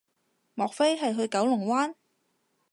[0.55, 1.93] 莫非係去九龍灣